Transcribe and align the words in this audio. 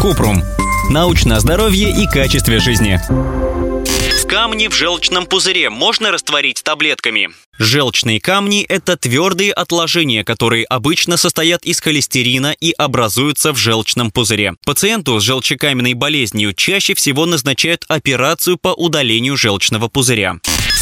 Купрум. 0.00 0.42
Научное 0.90 1.40
здоровье 1.40 1.90
и 1.90 2.06
качестве 2.06 2.58
жизни. 2.58 3.00
Камни 4.32 4.68
в 4.68 4.74
желчном 4.74 5.26
пузыре 5.26 5.68
можно 5.68 6.10
растворить 6.10 6.62
таблетками. 6.64 7.28
Желчные 7.58 8.18
камни– 8.18 8.62
это 8.68 8.96
твердые 8.96 9.52
отложения, 9.52 10.24
которые 10.24 10.64
обычно 10.64 11.16
состоят 11.16 11.64
из 11.64 11.80
холестерина 11.80 12.56
и 12.58 12.72
образуются 12.72 13.52
в 13.52 13.58
желчном 13.58 14.10
пузыре. 14.10 14.54
Пациенту 14.64 15.20
с 15.20 15.22
желчекаменной 15.22 15.94
болезнью 15.94 16.54
чаще 16.54 16.94
всего 16.94 17.26
назначают 17.26 17.84
операцию 17.88 18.56
по 18.56 18.68
удалению 18.68 19.36
желчного 19.36 19.88
пузыря. 19.88 20.36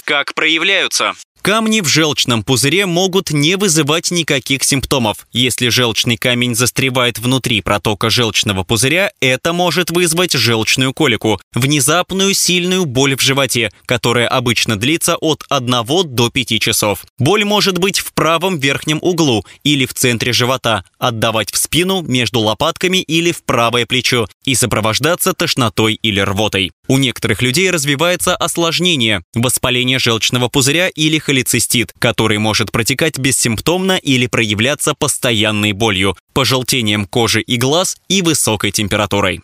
Как 0.04 0.34
проявляются? 0.34 1.14
Камни 1.42 1.80
в 1.80 1.88
желчном 1.88 2.42
пузыре 2.42 2.84
могут 2.84 3.30
не 3.30 3.56
вызывать 3.56 4.10
никаких 4.10 4.62
симптомов. 4.62 5.26
Если 5.32 5.68
желчный 5.68 6.18
камень 6.18 6.54
застревает 6.54 7.18
внутри 7.18 7.62
протока 7.62 8.10
желчного 8.10 8.62
пузыря, 8.62 9.10
это 9.20 9.54
может 9.54 9.90
вызвать 9.90 10.32
желчную 10.32 10.92
колику, 10.92 11.40
внезапную 11.54 12.34
сильную 12.34 12.84
боль 12.84 13.16
в 13.16 13.22
животе, 13.22 13.70
которая 13.86 14.28
обычно 14.28 14.76
длится 14.76 15.16
от 15.16 15.44
1 15.48 15.70
до 16.14 16.28
5 16.28 16.60
часов. 16.60 17.06
Боль 17.18 17.44
может 17.44 17.78
быть 17.78 18.00
в 18.00 18.12
правом 18.12 18.58
верхнем 18.58 18.98
углу 19.00 19.46
или 19.64 19.86
в 19.86 19.94
центре 19.94 20.34
живота, 20.34 20.84
отдавать 20.98 21.50
в 21.50 21.56
спину, 21.56 22.02
между 22.02 22.40
лопатками 22.40 22.98
или 22.98 23.32
в 23.32 23.44
правое 23.44 23.86
плечо 23.86 24.26
и 24.44 24.54
сопровождаться 24.54 25.32
тошнотой 25.32 25.94
или 25.94 26.20
рвотой. 26.20 26.72
У 26.86 26.98
некоторых 26.98 27.40
людей 27.40 27.70
развивается 27.70 28.34
осложнение– 28.34 29.22
воспаление 29.34 30.00
желчного 30.00 30.48
пузыря 30.48 30.88
или 30.88 31.18
холецистит, 31.30 31.92
который 32.00 32.38
может 32.38 32.72
протекать 32.72 33.16
бессимптомно 33.16 33.96
или 33.96 34.26
проявляться 34.26 34.94
постоянной 34.94 35.70
болью, 35.70 36.16
пожелтением 36.32 37.06
кожи 37.06 37.40
и 37.40 37.56
глаз 37.56 37.98
и 38.08 38.20
высокой 38.20 38.72
температурой. 38.72 39.40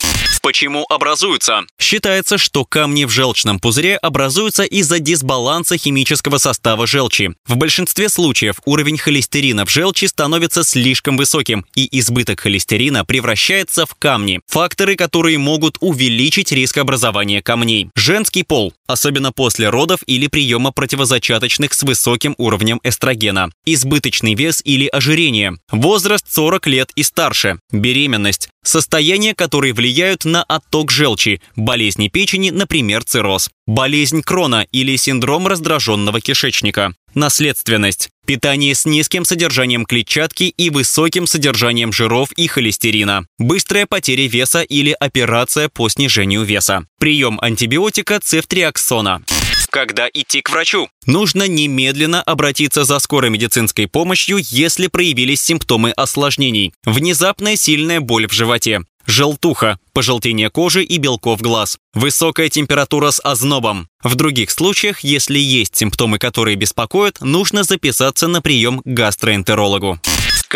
Почему 0.47 0.87
образуются? 0.89 1.63
Считается, 1.77 2.39
что 2.39 2.65
камни 2.65 3.05
в 3.05 3.11
желчном 3.11 3.59
пузыре 3.59 3.97
образуются 3.97 4.63
из-за 4.63 5.01
дисбаланса 5.01 5.77
химического 5.77 6.39
состава 6.39 6.87
желчи. 6.87 7.35
В 7.49 7.57
большинстве 7.57 8.09
случаев 8.09 8.61
уровень 8.65 8.97
холестерина 8.97 9.67
в 9.67 9.71
желчи 9.71 10.05
становится 10.05 10.63
слишком 10.63 11.17
высоким, 11.17 11.67
и 11.75 11.89
избыток 11.99 12.43
холестерина 12.43 13.05
превращается 13.05 13.87
в 13.87 13.97
камни. 13.97 14.39
Факторы, 14.47 14.95
которые 14.95 15.37
могут 15.39 15.79
увеличить 15.81 16.53
риск 16.53 16.79
образования 16.79 17.43
камней. 17.43 17.91
Женский 17.97 18.45
пол, 18.45 18.73
особенно 18.87 19.33
после 19.33 19.69
родов 19.69 19.99
или 20.07 20.29
приема 20.29 20.71
противозачаточных 20.71 21.75
с 21.75 21.83
высоким 21.83 22.37
уровнем 22.39 22.79
эстрогена. 22.85 23.51
Избыточный 23.65 24.35
вес 24.35 24.63
или 24.65 24.87
ожирение. 24.87 25.57
Возраст 25.73 26.25
40 26.33 26.69
лет 26.69 26.93
и 26.95 27.03
старше. 27.03 27.59
Беременность. 27.73 28.49
Состояния, 28.67 29.33
которые 29.33 29.73
влияют 29.73 30.25
на 30.25 30.36
отток 30.43 30.91
желчи, 30.91 31.41
болезни 31.57 32.09
печени, 32.09 32.51
например, 32.51 33.05
цирроз. 33.05 33.51
Болезнь 33.67 34.23
Крона 34.23 34.67
или 34.73 34.97
синдром 34.97 35.47
раздраженного 35.47 36.21
кишечника. 36.21 36.95
Наследственность. 37.15 38.11
Питание 38.27 38.75
с 38.75 38.85
низким 38.85 39.25
содержанием 39.25 39.87
клетчатки 39.87 40.45
и 40.45 40.71
высоким 40.71 41.27
содержанием 41.27 41.93
жиров 41.93 42.33
и 42.33 42.47
холестерина. 42.47 43.27
Быстрая 43.39 43.87
потеря 43.87 44.27
веса 44.27 44.63
или 44.63 44.95
операция 44.99 45.69
по 45.69 45.89
снижению 45.89 46.43
веса. 46.43 46.87
Прием 46.99 47.39
антибиотика 47.41 48.21
цефтриаксона. 48.21 49.23
Когда 49.71 50.09
идти 50.13 50.41
к 50.41 50.51
врачу? 50.51 50.89
Нужно 51.07 51.47
немедленно 51.47 52.23
обратиться 52.23 52.85
за 52.85 52.99
скорой 52.99 53.31
медицинской 53.31 53.87
помощью, 53.87 54.39
если 54.41 54.87
проявились 54.87 55.43
симптомы 55.43 55.91
осложнений. 55.91 56.73
Внезапная 56.85 57.57
сильная 57.57 58.01
боль 58.01 58.27
в 58.27 58.33
животе, 58.33 58.83
желтуха, 59.07 59.79
пожелтение 59.93 60.51
кожи 60.51 60.83
и 60.85 60.99
белков 60.99 61.41
глаз, 61.41 61.79
высокая 61.95 62.49
температура 62.49 63.11
с 63.11 63.21
ознобом. 63.23 63.89
В 64.03 64.15
других 64.15 64.51
случаях, 64.51 65.01
если 65.01 65.39
есть 65.39 65.77
симптомы, 65.77 66.19
которые 66.19 66.57
беспокоят, 66.57 67.21
нужно 67.21 67.63
записаться 67.63 68.29
на 68.29 68.43
прием 68.43 68.81
к 68.81 68.85
гастроэнтерологу. 68.85 70.01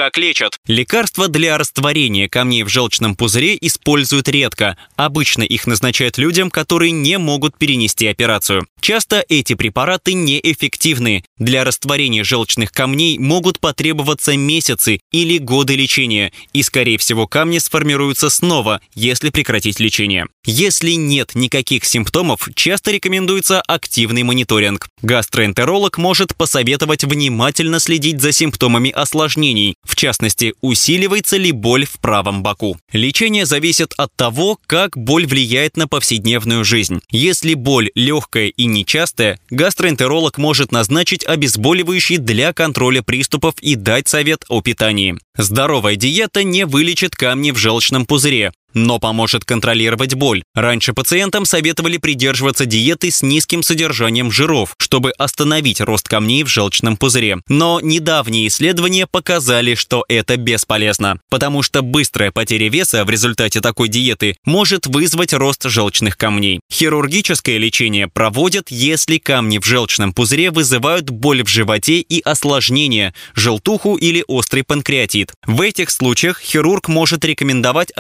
Как 0.00 0.16
лечат? 0.16 0.56
Лекарства 0.66 1.28
для 1.28 1.59
растворения 1.59 2.27
камней 2.27 2.62
в 2.62 2.71
желчном 2.71 3.15
пузыре 3.16 3.59
используют 3.61 4.28
редко. 4.28 4.78
Обычно 4.97 5.43
их 5.43 5.66
назначают 5.66 6.16
людям, 6.16 6.50
которые 6.50 6.91
не 6.91 7.19
могут 7.19 7.59
перенести 7.59 8.06
операцию. 8.06 8.66
Часто 8.81 9.22
эти 9.28 9.53
препараты 9.53 10.15
неэффективны. 10.15 11.22
Для 11.37 11.65
растворения 11.65 12.25
желчных 12.25 12.72
камней 12.72 13.19
могут 13.19 13.60
потребоваться 13.60 14.39
месяцы 14.39 15.00
или 15.12 15.37
годы 15.37 15.77
лечения, 15.77 16.33
и, 16.55 16.62
скорее 16.62 16.97
всего, 16.97 17.27
камни 17.27 17.59
сформируются 17.59 18.31
снова, 18.31 18.81
если 18.94 19.28
прекратить 19.28 19.81
лечение. 19.81 20.28
Если 20.47 20.93
нет 20.93 21.34
никаких 21.34 21.84
симптомов, 21.84 22.49
часто 22.55 22.91
рекомендуется 22.91 23.60
активный 23.60 24.22
мониторинг. 24.22 24.89
Гастроэнтеролог 25.03 25.99
может 25.99 26.34
посоветовать 26.34 27.05
внимательно 27.05 27.81
следить 27.81 28.22
за 28.22 28.33
симптомами 28.33 28.91
осложнений, 28.91 29.77
в 29.91 29.97
частности, 29.97 30.55
усиливается 30.61 31.37
ли 31.37 31.51
боль 31.51 31.84
в 31.84 31.99
правом 31.99 32.43
боку. 32.43 32.78
Лечение 32.93 33.45
зависит 33.45 33.93
от 33.97 34.15
того, 34.15 34.59
как 34.67 34.97
боль 34.97 35.27
влияет 35.27 35.77
на 35.77 35.89
повседневную 35.89 36.65
жизнь. 36.65 37.01
Если 37.11 37.55
боль 37.55 37.91
легкая 37.95 38.47
и 38.47 38.65
нечастая, 38.67 39.41
гастроэнтеролог 39.51 40.39
может 40.39 40.71
назначить 40.71 41.27
обезболивающий 41.27 42.19
для 42.19 42.53
контроля 42.53 43.03
приступов 43.03 43.55
и 43.61 43.75
дать 43.75 44.06
совет 44.06 44.45
о 44.49 44.62
питании. 44.62 45.19
Здоровая 45.37 45.97
диета 45.97 46.45
не 46.45 46.67
вылечит 46.67 47.17
камни 47.17 47.51
в 47.51 47.57
желчном 47.57 48.07
пузыре, 48.07 48.53
но 48.75 48.99
поможет 48.99 49.45
контролировать 49.45 50.15
боль. 50.15 50.43
Раньше 50.55 50.93
пациентам 50.93 51.45
советовали 51.45 51.97
придерживаться 51.97 52.67
диеты 52.67 53.11
с 53.11 53.23
низким 53.23 53.63
содержанием 53.63 54.31
жиров, 54.31 54.75
чтобы 54.79 55.13
остановить 55.13 55.81
рост 55.81 56.09
камней 56.09 56.45
в 56.45 56.49
желчном 56.49 56.97
пузыре. 56.97 57.39
Но 57.49 57.81
недавние 57.81 58.49
исследования 58.49 59.07
показали, 59.07 59.75
что 59.75 60.05
это 60.09 60.37
бесполезно, 60.37 61.21
потому 61.29 61.63
что 61.63 61.83
быстрая 61.83 62.31
потеря 62.31 62.69
веса 62.69 63.05
в 63.05 63.11
результате 63.11 63.61
такой 63.61 63.89
диеты 63.89 64.37
может 64.45 64.87
вызвать 64.87 65.33
рост 65.33 65.65
желчных 65.65 66.17
камней. 66.17 66.61
Хирургическое 66.73 67.59
лечение 67.59 68.09
проводят, 68.09 68.71
если 68.71 69.19
камни 69.19 69.59
в 69.59 69.65
желчном 69.65 70.13
пузыре 70.13 70.51
вызывают 70.51 71.11
боль 71.11 71.43
в 71.43 71.49
животе 71.49 72.01
и 72.01 72.21
осложнения, 72.21 73.15
желтуху 73.35 73.97
или 73.97 74.25
острый 74.27 74.63
панкреатит. 74.63 75.33
В 75.47 75.61
этих 75.61 75.91
случаях 75.91 76.41
хирург 76.41 76.89
может 76.89 77.25
рекомендовать 77.25 77.91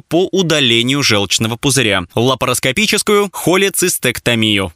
операцию 0.00 0.02
по 0.08 0.28
удалению 0.32 1.02
желчного 1.02 1.56
пузыря, 1.56 2.02
лапароскопическую 2.14 3.30
холецистектомию. 3.32 4.72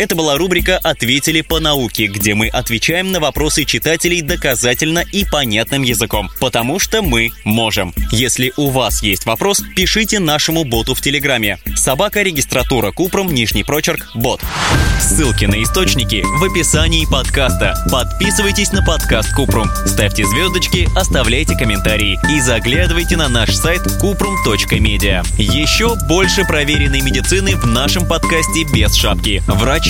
Это 0.00 0.16
была 0.16 0.38
рубрика 0.38 0.78
«Ответили 0.78 1.42
по 1.42 1.60
науке», 1.60 2.06
где 2.06 2.32
мы 2.34 2.48
отвечаем 2.48 3.12
на 3.12 3.20
вопросы 3.20 3.66
читателей 3.66 4.22
доказательно 4.22 5.00
и 5.00 5.26
понятным 5.26 5.82
языком, 5.82 6.30
потому 6.40 6.78
что 6.78 7.02
мы 7.02 7.32
можем. 7.44 7.92
Если 8.10 8.50
у 8.56 8.70
вас 8.70 9.02
есть 9.02 9.26
вопрос, 9.26 9.62
пишите 9.76 10.18
нашему 10.18 10.64
боту 10.64 10.94
в 10.94 11.02
Телеграме. 11.02 11.58
Собака 11.76 12.22
регистратура 12.22 12.92
Купром, 12.92 13.34
нижний 13.34 13.62
прочерк, 13.62 14.08
бот. 14.14 14.40
Ссылки 15.02 15.44
на 15.44 15.62
источники 15.62 16.22
в 16.24 16.44
описании 16.44 17.04
подкаста. 17.04 17.74
Подписывайтесь 17.92 18.72
на 18.72 18.82
подкаст 18.82 19.34
Купрум, 19.34 19.68
ставьте 19.84 20.24
звездочки, 20.24 20.88
оставляйте 20.96 21.58
комментарии 21.58 22.18
и 22.34 22.40
заглядывайте 22.40 23.18
на 23.18 23.28
наш 23.28 23.54
сайт 23.54 23.82
kuprum.media. 24.02 25.26
Еще 25.36 25.94
больше 26.08 26.44
проверенной 26.44 27.02
медицины 27.02 27.54
в 27.54 27.66
нашем 27.66 28.08
подкасте 28.08 28.64
без 28.72 28.94
шапки. 28.94 29.42
Врач 29.46 29.89